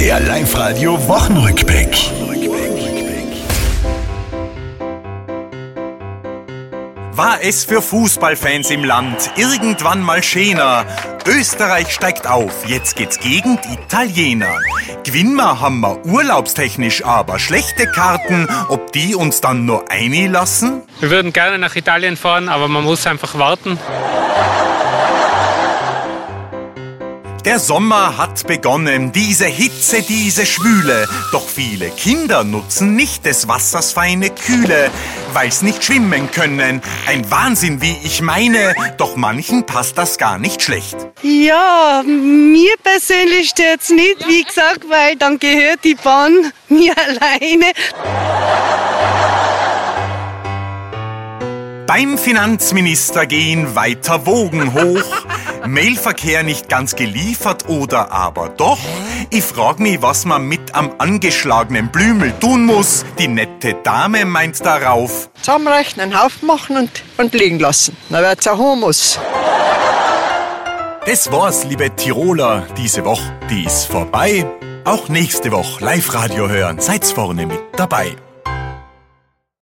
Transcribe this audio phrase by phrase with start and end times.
[0.00, 1.94] Der Live-Radio Wochenrückblick.
[7.12, 10.86] War es für Fußballfans im Land irgendwann mal schöner?
[11.26, 14.56] Österreich steigt auf, jetzt geht's gegen die Italiener.
[15.04, 20.80] Gewinnmer haben wir urlaubstechnisch aber schlechte Karten, ob die uns dann nur lassen?
[21.00, 23.78] Wir würden gerne nach Italien fahren, aber man muss einfach warten.
[27.44, 31.08] Der Sommer hat begonnen, diese Hitze, diese Schwüle.
[31.32, 34.90] Doch viele Kinder nutzen nicht des Wassers feine Kühle,
[35.32, 36.82] weil's nicht schwimmen können.
[37.06, 40.96] Ein Wahnsinn, wie ich meine, doch manchen passt das gar nicht schlecht.
[41.22, 47.72] Ja, mir persönlich stört's nicht, wie gesagt, weil dann gehört die Bahn mir alleine.
[51.86, 55.24] Beim Finanzminister gehen weiter Wogen hoch.
[55.66, 58.78] Mailverkehr nicht ganz geliefert oder aber doch?
[59.30, 63.04] Ich frag mich, was man mit am angeschlagenen Blümel tun muss.
[63.18, 65.30] Die nette Dame meint darauf.
[65.34, 67.96] Zusammenrechnen, Haufen machen und, und liegen lassen.
[68.08, 69.18] Dann wird's ein Humus.
[71.06, 74.46] Das war's, liebe Tiroler, diese Woche, die ist vorbei.
[74.84, 78.16] Auch nächste Woche Live-Radio hören, seid's vorne mit dabei.